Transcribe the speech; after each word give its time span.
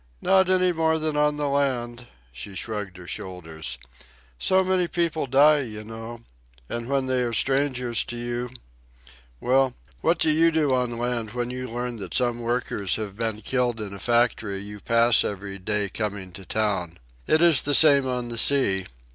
"Not 0.19 0.49
any 0.49 0.71
more 0.71 0.97
than 0.97 1.15
on 1.15 1.37
the 1.37 1.47
land." 1.47 2.07
She 2.31 2.55
shrugged 2.55 2.97
her 2.97 3.05
shoulders. 3.05 3.77
"So 4.39 4.63
many 4.63 4.87
people 4.87 5.27
die, 5.27 5.59
you 5.59 5.83
know. 5.83 6.23
And 6.67 6.89
when 6.89 7.05
they 7.05 7.21
are 7.21 7.33
strangers 7.33 8.03
to 8.05 8.17
you... 8.17 8.49
well, 9.39 9.75
what 10.01 10.17
do 10.17 10.31
you 10.31 10.49
do 10.51 10.73
on 10.73 10.89
the 10.89 10.95
land 10.95 11.33
when 11.33 11.51
you 11.51 11.69
learn 11.69 11.97
that 11.97 12.15
some 12.15 12.39
workers 12.39 12.95
have 12.95 13.15
been 13.15 13.41
killed 13.43 13.79
in 13.79 13.93
a 13.93 13.99
factory 13.99 14.57
you 14.57 14.79
pass 14.79 15.23
every 15.23 15.59
day 15.59 15.87
coming 15.87 16.31
to 16.31 16.45
town? 16.45 16.97
It 17.27 17.43
is 17.43 17.61
the 17.61 17.75
same 17.75 18.07
on 18.07 18.29
the 18.29 18.39
sea." 18.39 18.87